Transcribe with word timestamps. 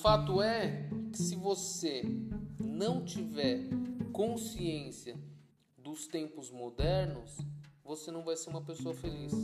fato 0.00 0.40
é 0.40 0.88
que 1.12 1.18
se 1.18 1.36
você 1.36 2.02
não 2.58 3.04
tiver 3.04 3.68
consciência 4.14 5.14
dos 5.76 6.06
tempos 6.06 6.50
modernos, 6.50 7.36
você 7.84 8.10
não 8.10 8.24
vai 8.24 8.34
ser 8.34 8.48
uma 8.48 8.62
pessoa 8.62 8.94
feliz. 8.94 9.34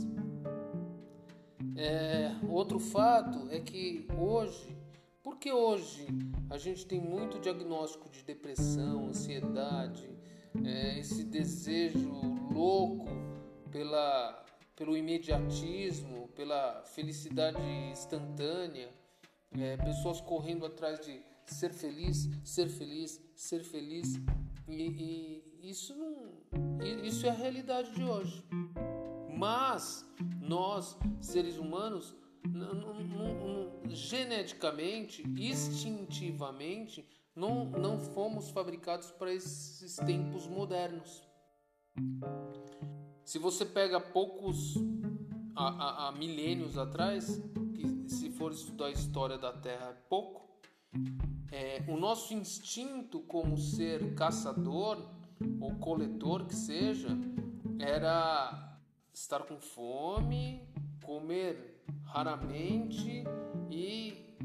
É, 1.75 2.31
outro 2.49 2.79
fato 2.79 3.47
é 3.51 3.59
que 3.59 4.07
hoje, 4.17 4.75
porque 5.21 5.51
hoje 5.51 6.07
a 6.49 6.57
gente 6.57 6.87
tem 6.87 6.99
muito 6.99 7.39
diagnóstico 7.39 8.09
de 8.09 8.23
depressão, 8.23 9.09
ansiedade, 9.09 10.09
é, 10.65 10.97
esse 10.97 11.23
desejo 11.23 12.11
louco 12.51 13.05
pela, 13.69 14.43
pelo 14.75 14.97
imediatismo, 14.97 16.29
pela 16.29 16.81
felicidade 16.83 17.61
instantânea, 17.91 18.89
é, 19.51 19.77
pessoas 19.77 20.21
correndo 20.21 20.65
atrás 20.65 20.99
de 20.99 21.21
ser 21.45 21.73
feliz, 21.73 22.29
ser 22.43 22.67
feliz, 22.69 23.21
ser 23.35 23.63
feliz, 23.63 24.15
e, 24.67 25.43
e 25.61 25.69
isso 25.69 25.95
não, 25.95 26.85
isso 27.03 27.25
é 27.25 27.29
a 27.29 27.33
realidade 27.33 27.93
de 27.93 28.03
hoje. 28.03 28.43
Mas 29.37 30.05
nós, 30.41 30.97
seres 31.21 31.57
humanos, 31.57 32.15
geneticamente, 33.89 35.23
instintivamente, 35.37 37.05
não, 37.35 37.65
não 37.65 37.99
fomos 37.99 38.49
fabricados 38.49 39.11
para 39.11 39.33
esses 39.33 39.95
tempos 39.97 40.47
modernos. 40.47 41.23
Se 43.23 43.37
você 43.37 43.65
pega 43.65 43.99
poucos 43.99 44.75
há, 45.55 46.13
milênios 46.17 46.77
atrás, 46.77 47.41
que 47.73 48.09
se 48.09 48.26
for 48.37 48.51
estudar 48.51 48.85
a 48.85 48.91
história 48.91 49.37
da 49.37 49.51
Terra 49.51 49.87
é 49.89 49.93
pouco, 50.07 50.47
é, 51.51 51.83
o 51.87 51.97
nosso 51.97 52.35
instinto 52.35 53.19
como 53.21 53.57
ser 53.57 54.13
caçador 54.13 55.09
ou 55.59 55.75
coletor 55.75 56.45
que 56.45 56.55
seja 56.55 57.09
era 57.79 58.79
estar 59.11 59.39
com 59.39 59.59
fome, 59.59 60.61
comer 61.03 61.83
raramente 62.03 63.23
e 63.71 64.37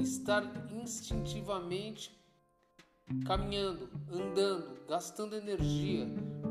estar 0.00 0.42
instintivamente 0.72 2.10
caminhando, 3.24 3.88
andando, 4.10 4.84
gastando 4.88 5.36
energia. 5.36 6.06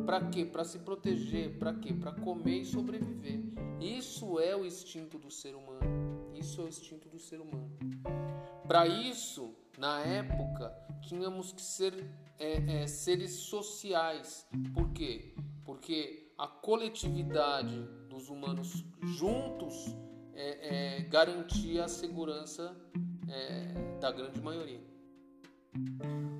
Para 0.07 0.21
quê? 0.29 0.45
Para 0.45 0.63
se 0.63 0.79
proteger, 0.79 1.59
para 1.59 1.73
quê? 1.73 1.93
Para 1.93 2.13
comer 2.13 2.61
e 2.61 2.65
sobreviver. 2.65 3.41
Isso 3.77 4.39
é 4.39 4.55
o 4.55 4.65
instinto 4.65 5.19
do 5.19 5.29
ser 5.29 5.53
humano. 5.53 6.31
Isso 6.33 6.61
é 6.61 6.63
o 6.63 6.67
instinto 6.69 7.09
do 7.09 7.19
ser 7.19 7.41
humano. 7.41 7.69
Para 8.65 8.87
isso, 8.87 9.53
na 9.77 9.99
época, 9.99 10.73
tínhamos 11.01 11.51
que 11.51 11.61
ser 11.61 12.09
é, 12.39 12.83
é, 12.83 12.87
seres 12.87 13.31
sociais. 13.31 14.47
Por 14.73 14.93
quê? 14.93 15.35
Porque 15.65 16.31
a 16.37 16.47
coletividade 16.47 17.77
dos 18.07 18.29
humanos 18.29 18.85
juntos 19.03 19.93
é, 20.33 20.99
é, 20.99 21.01
garantia 21.01 21.83
a 21.83 21.89
segurança 21.89 22.73
é, 23.27 23.99
da 23.99 24.09
grande 24.09 24.39
maioria. 24.39 24.86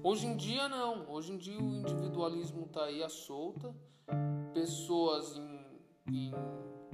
Hoje 0.03 0.25
em 0.25 0.37
dia 0.37 0.69
não, 0.69 1.09
hoje 1.09 1.33
em 1.33 1.37
dia 1.37 1.59
o 1.59 1.75
individualismo 1.75 2.65
está 2.65 2.85
aí 2.85 3.03
à 3.03 3.09
solta, 3.09 3.75
pessoas 4.53 5.35
em, 5.35 5.65
em 6.13 6.31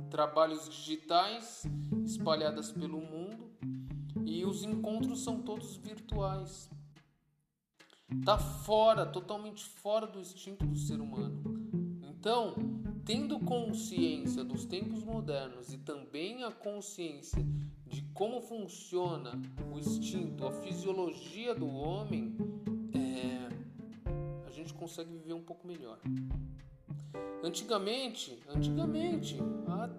trabalhos 0.10 0.68
digitais 0.68 1.64
espalhadas 2.06 2.72
pelo 2.72 3.00
mundo 3.00 3.52
e 4.26 4.44
os 4.46 4.64
encontros 4.64 5.24
são 5.24 5.42
todos 5.42 5.78
virtuais. 5.78 6.70
Está 8.12 8.38
fora, 8.38 9.06
totalmente 9.06 9.64
fora 9.64 10.06
do 10.08 10.20
instinto 10.20 10.66
do 10.66 10.78
ser 10.78 11.00
humano. 11.00 11.42
Então, 12.02 12.56
tendo 13.06 13.40
consciência 13.40 14.44
dos 14.44 14.66
tempos 14.66 15.04
modernos 15.04 15.74
e 15.74 15.78
também 15.78 16.44
a 16.44 16.52
consciência 16.52 17.46
como 18.14 18.42
funciona 18.42 19.32
o 19.72 19.80
instinto, 19.80 20.46
a 20.46 20.52
fisiologia 20.52 21.56
do 21.56 21.68
homem, 21.68 22.36
é, 22.94 24.48
a 24.48 24.52
gente 24.52 24.74
consegue 24.74 25.12
viver 25.12 25.34
um 25.34 25.44
pouco 25.44 25.66
melhor. 25.66 26.00
Antigamente, 27.44 28.40
antigamente, 28.48 29.38
há 29.68 29.90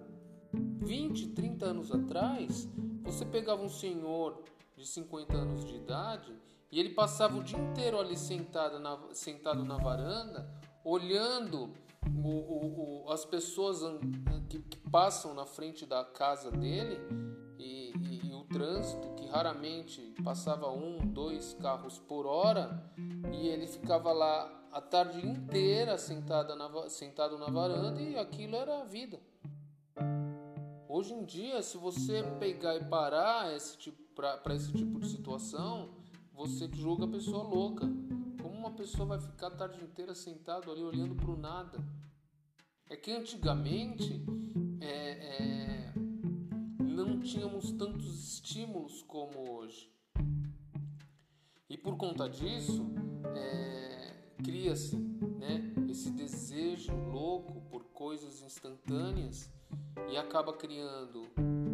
20, 0.53 1.29
30 1.29 1.65
anos 1.65 1.91
atrás, 1.91 2.69
você 3.03 3.25
pegava 3.25 3.61
um 3.61 3.69
senhor 3.69 4.41
de 4.75 4.87
50 4.87 5.33
anos 5.35 5.65
de 5.65 5.75
idade 5.75 6.33
e 6.71 6.79
ele 6.79 6.89
passava 6.89 7.37
o 7.37 7.43
dia 7.43 7.59
inteiro 7.59 7.99
ali 7.99 8.17
sentado 8.17 8.79
na, 8.79 8.99
sentado 9.13 9.63
na 9.63 9.77
varanda, 9.77 10.49
olhando 10.83 11.73
o, 12.23 12.29
o, 12.29 13.05
o, 13.05 13.11
as 13.11 13.25
pessoas 13.25 13.79
que, 14.49 14.59
que, 14.59 14.77
passam 14.89 15.33
na 15.33 15.45
frente 15.45 15.85
da 15.85 16.03
casa 16.03 16.51
dele 16.51 16.99
trânsito, 18.55 19.09
que 19.15 19.27
raramente 19.27 20.01
passava 20.23 20.71
um, 20.71 21.05
dois 21.05 21.53
carros 21.55 21.99
por 21.99 22.25
hora, 22.25 22.81
e 23.33 23.47
ele 23.47 23.67
ficava 23.67 24.13
lá 24.13 24.49
a 24.71 24.79
tarde 24.79 25.27
inteira 25.27 25.97
na, 26.55 26.89
sentado 26.89 27.37
na 27.37 27.47
varanda 27.47 28.01
e 28.01 28.17
aquilo 28.17 28.55
era 28.55 28.79
a 28.79 28.85
vida. 28.85 29.19
Hoje 30.87 31.13
em 31.13 31.25
dia, 31.25 31.61
se 31.61 31.77
você 31.77 32.23
pegar 32.39 32.77
e 32.77 32.85
parar 32.85 33.53
esse 33.53 33.77
tipo, 33.77 34.01
para 34.15 34.55
esse 34.55 34.71
tipo 34.71 35.01
de 35.01 35.09
situação, 35.09 35.89
você 36.33 36.69
julga 36.73 37.03
a 37.03 37.09
pessoa 37.09 37.43
louca. 37.43 37.85
Como 38.41 38.55
uma 38.55 38.71
pessoa 38.71 39.05
vai 39.05 39.19
ficar 39.19 39.47
a 39.47 39.51
tarde 39.51 39.83
inteira 39.83 40.15
sentado 40.15 40.71
ali 40.71 40.81
olhando 40.81 41.13
para 41.13 41.29
o 41.29 41.37
nada? 41.37 41.77
É 42.89 42.95
que 42.95 43.11
antigamente 43.11 44.23
tínhamos 47.25 47.71
tantos 47.71 48.33
estímulos 48.33 49.01
como 49.01 49.51
hoje. 49.51 49.91
E 51.67 51.75
por 51.75 51.97
conta 51.97 52.29
disso, 52.29 52.85
é, 53.35 54.13
cria-se 54.43 54.95
né, 54.95 55.73
esse 55.89 56.11
desejo 56.11 56.93
louco 56.93 57.61
por 57.69 57.83
coisas 57.85 58.43
instantâneas 58.43 59.49
e 60.07 60.15
acaba 60.17 60.53
criando 60.53 61.23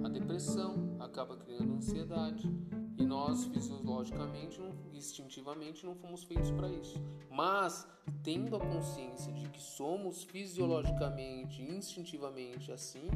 a 0.05 0.09
depressão, 0.09 0.95
acaba 0.99 1.35
criando 1.35 1.73
ansiedade, 1.73 2.49
e 2.97 3.05
nós, 3.05 3.45
fisiologicamente, 3.45 4.61
instintivamente, 4.93 5.85
não 5.85 5.95
fomos 5.95 6.23
feitos 6.23 6.51
para 6.51 6.69
isso. 6.69 7.01
Mas, 7.29 7.87
tendo 8.23 8.55
a 8.55 8.59
consciência 8.59 9.33
de 9.33 9.49
que 9.49 9.61
somos 9.61 10.23
fisiologicamente, 10.23 11.61
instintivamente 11.61 12.71
assim, 12.71 13.09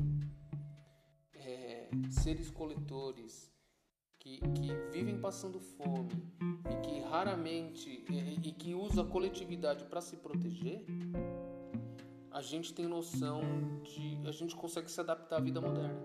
é, 1.46 1.88
seres 2.10 2.50
coletores 2.50 3.52
que, 4.18 4.40
que 4.40 4.74
vivem 4.92 5.20
passando 5.20 5.60
fome 5.60 6.12
e 6.72 6.88
que 6.88 7.00
raramente 7.02 8.04
e, 8.10 8.50
e 8.50 8.52
que 8.52 8.74
usa 8.74 9.04
a 9.04 9.06
coletividade 9.06 9.86
para 9.86 10.02
se 10.02 10.18
proteger, 10.18 10.84
a 12.32 12.42
gente 12.42 12.74
tem 12.74 12.88
noção 12.88 13.42
de. 13.84 14.28
a 14.28 14.32
gente 14.32 14.56
consegue 14.56 14.92
se 14.92 15.00
adaptar 15.00 15.38
à 15.38 15.40
vida 15.40 15.62
moderna. 15.62 16.04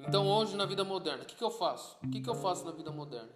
Então 0.00 0.26
hoje 0.26 0.56
na 0.56 0.66
vida 0.66 0.82
moderna, 0.82 1.22
o 1.22 1.26
que, 1.26 1.36
que 1.36 1.44
eu 1.44 1.50
faço? 1.50 1.96
O 2.02 2.10
que, 2.10 2.20
que 2.20 2.28
eu 2.28 2.34
faço 2.34 2.64
na 2.64 2.72
vida 2.72 2.90
moderna? 2.90 3.30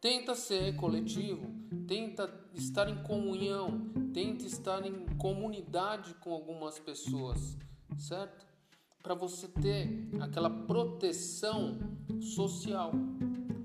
Tenta 0.00 0.34
ser 0.34 0.74
coletivo, 0.76 1.46
tenta 1.86 2.32
estar 2.54 2.88
em 2.88 3.02
comunhão, 3.02 3.90
tenta 4.14 4.46
estar 4.46 4.86
em 4.86 5.04
comunidade 5.18 6.14
com 6.14 6.32
algumas 6.32 6.78
pessoas, 6.78 7.58
certo? 7.98 8.47
Para 9.02 9.14
você 9.14 9.48
ter 9.48 10.08
aquela 10.20 10.50
proteção 10.50 11.78
social, 12.20 12.92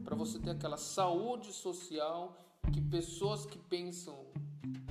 para 0.04 0.16
você 0.16 0.40
ter 0.40 0.52
aquela 0.52 0.78
saúde 0.78 1.52
social 1.52 2.38
que 2.72 2.82
pessoas 2.82 3.46
que 3.46 3.58
pensam 3.58 4.26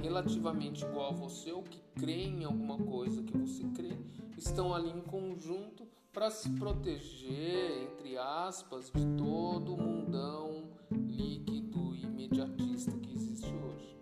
relativamente 0.01 0.85
igual 0.85 1.11
a 1.11 1.15
você 1.15 1.53
ou 1.53 1.63
que 1.63 1.81
creem 1.95 2.43
em 2.43 2.45
alguma 2.45 2.77
coisa 2.77 3.23
que 3.23 3.37
você 3.37 3.63
crê 3.69 3.97
estão 4.37 4.75
ali 4.75 4.91
em 4.91 5.01
conjunto 5.01 5.87
para 6.13 6.31
se 6.31 6.51
proteger, 6.51 7.85
entre 7.85 8.19
aspas, 8.19 8.91
de 8.91 9.05
todo 9.17 9.75
o 9.75 9.81
mundão 9.81 10.69
líquido 10.91 11.95
e 11.95 12.03
imediatista 12.03 12.93
que 12.99 13.15
existe 13.15 13.47
hoje, 13.47 13.97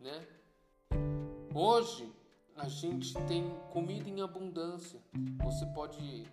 né? 0.00 0.26
Hoje 1.54 2.10
a 2.56 2.68
gente 2.68 3.14
tem 3.26 3.50
comida 3.70 4.08
em 4.08 4.20
abundância. 4.20 5.00
Você 5.44 5.66
pode 5.66 6.26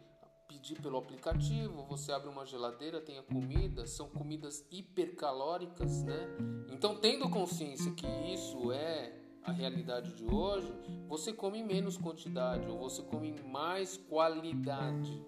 pedir 0.47 0.81
pelo 0.81 0.97
aplicativo, 0.97 1.83
você 1.83 2.11
abre 2.11 2.29
uma 2.29 2.45
geladeira, 2.45 3.01
tem 3.01 3.17
a 3.17 3.23
comida, 3.23 3.85
são 3.85 4.09
comidas 4.09 4.65
hipercalóricas, 4.71 6.03
né? 6.03 6.27
Então, 6.71 6.95
tendo 6.95 7.29
consciência 7.29 7.91
que 7.91 8.07
isso 8.07 8.71
é 8.71 9.13
a 9.43 9.51
realidade 9.51 10.13
de 10.13 10.25
hoje, 10.25 10.73
você 11.07 11.33
come 11.33 11.61
menos 11.61 11.97
quantidade 11.97 12.67
ou 12.69 12.79
você 12.79 13.01
come 13.01 13.33
mais 13.41 13.97
qualidade. 13.97 15.21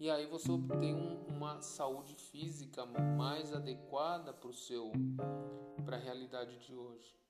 e 0.00 0.10
aí 0.10 0.26
você 0.26 0.50
obtém 0.50 0.94
um, 0.94 1.26
uma 1.28 1.60
saúde 1.60 2.14
física 2.14 2.84
mais 2.86 3.52
adequada 3.52 4.32
para 4.32 4.48
o 4.48 4.52
seu 4.52 4.90
para 5.84 5.96
a 5.96 6.00
realidade 6.00 6.58
de 6.58 6.74
hoje. 6.74 7.21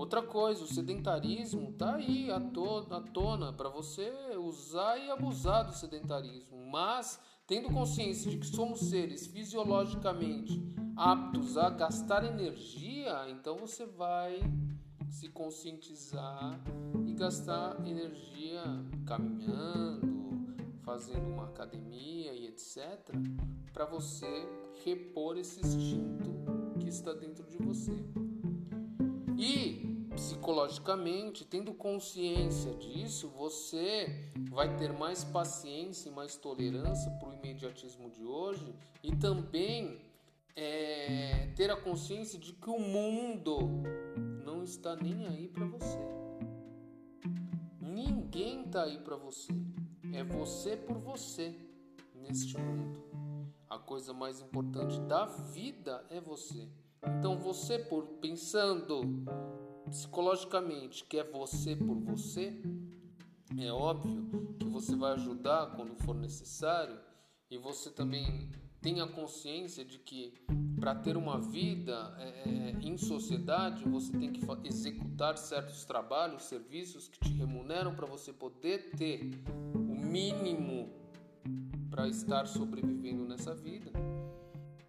Outra 0.00 0.22
coisa, 0.22 0.64
o 0.64 0.66
sedentarismo 0.66 1.74
tá 1.74 1.96
aí 1.96 2.30
à, 2.30 2.40
to 2.40 2.86
à 2.90 3.02
tona 3.02 3.52
para 3.52 3.68
você 3.68 4.10
usar 4.38 4.96
e 4.96 5.10
abusar 5.10 5.66
do 5.66 5.74
sedentarismo, 5.74 6.56
mas 6.70 7.20
tendo 7.46 7.68
consciência 7.68 8.30
de 8.30 8.38
que 8.38 8.46
somos 8.46 8.80
seres 8.80 9.26
fisiologicamente 9.26 10.58
aptos 10.96 11.58
a 11.58 11.68
gastar 11.68 12.24
energia, 12.24 13.28
então 13.28 13.58
você 13.58 13.84
vai 13.84 14.40
se 15.10 15.28
conscientizar 15.28 16.58
e 17.06 17.12
gastar 17.12 17.86
energia 17.86 18.62
caminhando, 19.04 20.56
fazendo 20.82 21.28
uma 21.28 21.44
academia 21.44 22.32
e 22.32 22.46
etc, 22.46 23.04
para 23.70 23.84
você 23.84 24.48
repor 24.82 25.36
esse 25.36 25.60
instinto 25.60 26.30
que 26.80 26.88
está 26.88 27.12
dentro 27.12 27.46
de 27.46 27.58
você. 27.58 27.92
Psicologicamente, 30.50 31.44
tendo 31.44 31.72
consciência 31.72 32.74
disso, 32.74 33.28
você 33.28 34.32
vai 34.50 34.76
ter 34.76 34.92
mais 34.92 35.22
paciência 35.22 36.08
e 36.08 36.12
mais 36.12 36.34
tolerância 36.34 37.08
para 37.12 37.28
o 37.28 37.34
imediatismo 37.34 38.10
de 38.10 38.24
hoje 38.24 38.74
e 39.00 39.14
também 39.14 40.02
é, 40.56 41.52
ter 41.54 41.70
a 41.70 41.76
consciência 41.76 42.36
de 42.36 42.52
que 42.52 42.68
o 42.68 42.80
mundo 42.80 43.58
não 44.44 44.64
está 44.64 44.96
nem 44.96 45.24
aí 45.28 45.46
para 45.46 45.66
você. 45.66 45.98
Ninguém 47.80 48.64
está 48.64 48.82
aí 48.82 48.98
para 48.98 49.14
você. 49.14 49.52
É 50.12 50.24
você 50.24 50.76
por 50.76 50.98
você 50.98 51.54
neste 52.12 52.58
mundo. 52.58 53.04
A 53.68 53.78
coisa 53.78 54.12
mais 54.12 54.40
importante 54.40 54.98
da 55.02 55.26
vida 55.26 56.04
é 56.10 56.20
você. 56.20 56.68
Então 57.06 57.38
você 57.38 57.78
por 57.78 58.04
pensando 58.20 59.02
psicologicamente 59.90 61.04
que 61.04 61.18
é 61.18 61.24
você 61.24 61.74
por 61.74 61.98
você, 62.00 62.62
é 63.58 63.72
óbvio 63.72 64.54
que 64.58 64.66
você 64.68 64.94
vai 64.94 65.12
ajudar 65.12 65.74
quando 65.74 65.94
for 65.96 66.14
necessário 66.14 66.98
e 67.50 67.58
você 67.58 67.90
também 67.90 68.48
tenha 68.80 69.06
consciência 69.06 69.84
de 69.84 69.98
que 69.98 70.32
para 70.78 70.94
ter 70.94 71.16
uma 71.16 71.38
vida 71.38 72.14
é, 72.18 72.28
é, 72.28 72.70
em 72.80 72.96
sociedade 72.96 73.84
você 73.84 74.12
tem 74.12 74.32
que 74.32 74.40
executar 74.64 75.36
certos 75.36 75.84
trabalhos, 75.84 76.44
serviços 76.44 77.08
que 77.08 77.18
te 77.18 77.32
remuneram 77.34 77.94
para 77.94 78.06
você 78.06 78.32
poder 78.32 78.92
ter 78.92 79.30
o 79.74 79.94
mínimo 79.94 80.88
para 81.90 82.08
estar 82.08 82.46
sobrevivendo 82.46 83.26
nessa 83.26 83.54
vida. 83.54 83.90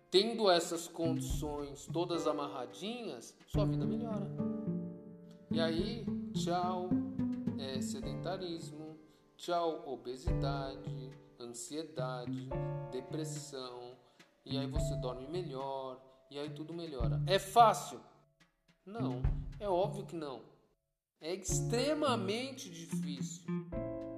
Tendo 0.10 0.50
essas 0.50 0.88
condições 0.88 1.88
todas 1.92 2.28
amarradinhas, 2.28 3.36
sua 3.48 3.66
vida 3.66 3.86
melhora. 3.86 4.51
E 5.54 5.60
aí, 5.60 6.06
tchau 6.34 6.90
é, 7.60 7.82
sedentarismo, 7.82 8.98
tchau 9.36 9.84
obesidade, 9.86 11.12
ansiedade, 11.38 12.48
depressão, 12.90 13.98
e 14.46 14.58
aí 14.58 14.66
você 14.66 14.96
dorme 14.96 15.28
melhor, 15.28 16.02
e 16.30 16.40
aí 16.40 16.50
tudo 16.52 16.74
melhora. 16.74 17.22
É 17.28 17.38
fácil? 17.38 18.00
Não, 18.86 19.22
é 19.60 19.68
óbvio 19.68 20.06
que 20.06 20.16
não. 20.16 20.42
É 21.20 21.36
extremamente 21.36 22.70
difícil. 22.70 23.44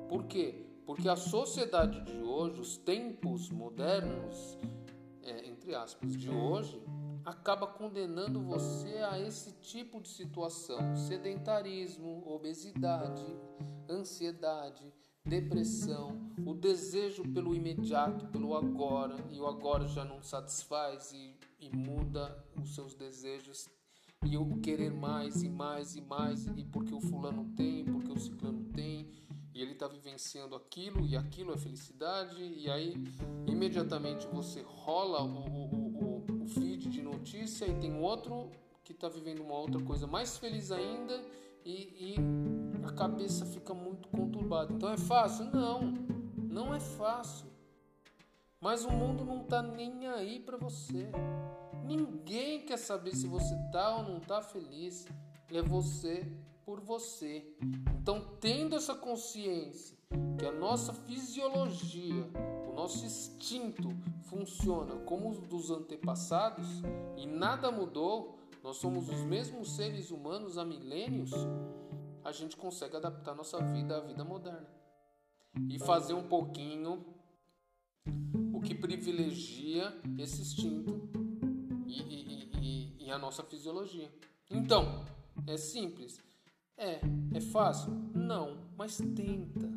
Por 0.08 0.26
quê? 0.26 0.68
Porque 0.86 1.10
a 1.10 1.16
sociedade 1.16 2.00
de 2.02 2.22
hoje, 2.22 2.62
os 2.62 2.78
tempos 2.78 3.50
modernos, 3.50 4.58
é, 5.24 5.48
entre 5.48 5.74
aspas, 5.74 6.16
de 6.16 6.30
hoje, 6.30 6.80
acaba 7.26 7.68
condenando 7.68 8.42
você 8.42 8.98
a 9.10 9.20
esse 9.20 9.54
tipo 9.62 10.02
de 10.02 10.10
situação: 10.10 10.96
sedentarismo, 10.96 12.24
obesidade, 12.26 13.26
ansiedade, 13.90 14.94
depressão, 15.26 16.32
o 16.46 16.54
desejo 16.54 17.24
pelo 17.34 17.56
imediato, 17.56 18.28
pelo 18.28 18.56
agora, 18.56 19.16
e 19.32 19.40
o 19.40 19.48
agora 19.48 19.88
já 19.88 20.04
não 20.04 20.22
satisfaz 20.22 21.12
e, 21.14 21.36
e 21.60 21.70
muda 21.76 22.46
os 22.62 22.76
seus 22.76 22.94
desejos, 22.94 23.70
e 24.26 24.38
o 24.38 24.60
querer 24.60 24.92
mais 24.92 25.42
e 25.42 25.50
mais 25.50 25.96
e 25.96 26.02
mais, 26.02 26.46
e 26.48 26.66
porque 26.66 26.94
o 26.94 27.00
fulano 27.00 27.54
tem, 27.56 27.86
porque 27.86 28.12
o 28.12 28.20
ciclano 28.20 28.66
tem, 28.74 29.10
e 29.54 29.62
ele 29.62 29.74
está 29.74 29.88
vivenciando 29.88 30.56
aquilo, 30.56 31.06
e 31.06 31.16
aquilo 31.16 31.54
é 31.54 31.58
felicidade, 31.58 32.42
e 32.42 32.70
aí 32.70 32.96
imediatamente 33.48 34.28
você 34.28 34.62
rola 34.62 35.22
o, 35.24 35.76
o, 35.76 35.83
de 36.94 37.02
notícia 37.02 37.66
e 37.66 37.74
tem 37.80 38.00
outro 38.00 38.52
que 38.84 38.92
está 38.92 39.10
vivendo 39.10 39.42
uma 39.42 39.56
outra 39.56 39.82
coisa 39.82 40.06
mais 40.06 40.38
feliz 40.38 40.72
ainda, 40.72 41.20
e, 41.66 42.14
e 42.14 42.16
a 42.86 42.92
cabeça 42.92 43.46
fica 43.46 43.74
muito 43.74 44.08
conturbada. 44.10 44.72
Então 44.74 44.90
é 44.90 44.98
fácil? 44.98 45.46
Não, 45.46 45.82
não 46.38 46.74
é 46.74 46.80
fácil. 46.80 47.48
Mas 48.60 48.86
o 48.86 48.92
mundo 48.92 49.26
não 49.26 49.42
está 49.42 49.62
nem 49.62 50.08
aí 50.08 50.40
para 50.40 50.58
você. 50.58 51.10
Ninguém 51.86 52.66
quer 52.66 52.78
saber 52.78 53.16
se 53.16 53.26
você 53.28 53.56
tá 53.72 53.98
ou 53.98 54.04
não 54.04 54.20
tá 54.20 54.42
feliz. 54.42 55.08
É 55.52 55.62
você 55.62 56.26
por 56.66 56.80
você. 56.80 57.46
Então, 58.00 58.38
tendo 58.40 58.76
essa 58.76 58.96
consciência 58.96 59.98
que 60.38 60.46
a 60.46 60.52
nossa 60.52 60.94
fisiologia, 60.94 62.30
o 62.68 62.74
nosso 62.74 63.06
instinto 63.06 63.90
funciona 64.24 64.96
como 65.06 65.30
os 65.30 65.40
dos 65.40 65.72
antepassados 65.72 66.68
e 67.18 67.26
nada 67.26 67.72
mudou, 67.72 68.38
nós 68.64 68.78
somos 68.78 69.10
os 69.10 69.24
mesmos 69.26 69.76
seres 69.76 70.12
humanos 70.12 70.58
há 70.58 70.66
milênios 70.66 71.32
a 72.24 72.32
gente 72.32 72.56
consegue 72.56 72.96
adaptar 72.96 73.36
nossa 73.36 73.62
vida 73.62 73.98
à 73.98 74.00
vida 74.00 74.24
moderna 74.24 74.68
e 75.70 75.78
fazer 75.78 76.14
um 76.14 76.24
pouquinho 76.24 77.06
o 78.54 78.62
que 78.62 78.74
privilegia 78.74 79.94
esse 80.18 80.42
instinto 80.42 81.10
e, 81.86 82.02
e, 82.02 82.50
e, 82.62 83.06
e 83.06 83.12
a 83.12 83.18
nossa 83.18 83.44
fisiologia. 83.44 84.10
Então, 84.50 85.06
é 85.46 85.58
simples. 85.58 86.20
É, 86.78 87.02
é 87.34 87.42
fácil? 87.42 87.92
Não, 88.16 88.58
mas 88.78 88.98
tenta, 88.98 89.70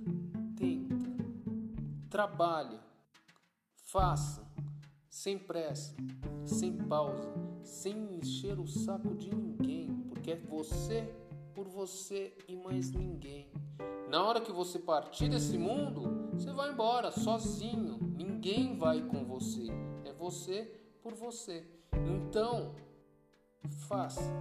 tenta. 0.56 0.96
Trabalha, 2.08 2.80
faça, 3.84 4.44
sem 5.08 5.38
pressa, 5.38 5.94
sem 6.44 6.76
pausa, 6.76 7.32
sem 7.62 8.16
encher 8.16 8.58
o 8.58 8.66
saco 8.66 9.14
de 9.14 9.34
ninguém, 9.34 9.88
porque 10.08 10.32
é 10.32 10.36
você 10.36 11.14
por 11.54 11.68
você 11.68 12.36
e 12.48 12.56
mais 12.56 12.90
ninguém. 12.90 13.50
Na 14.08 14.24
hora 14.24 14.40
que 14.40 14.52
você 14.52 14.78
partir 14.78 15.28
desse 15.28 15.58
mundo, 15.58 16.30
você 16.32 16.52
vai 16.52 16.70
embora 16.70 17.10
sozinho. 17.10 17.98
Ninguém 18.16 18.76
vai 18.76 19.02
com 19.02 19.24
você. 19.24 19.66
É 20.04 20.12
você 20.12 20.64
por 21.02 21.14
você. 21.14 21.66
Então, 22.06 22.74
faça 23.88 24.32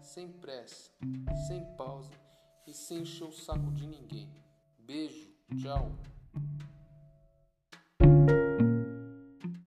sem 0.00 0.28
pressa, 0.28 0.90
sem 1.46 1.64
pausa 1.76 2.10
e 2.66 2.74
sem 2.74 3.02
encher 3.02 3.24
o 3.24 3.32
saco 3.32 3.72
de 3.72 3.86
ninguém. 3.86 4.28
Beijo, 4.78 5.31
Tchau. 5.60 5.92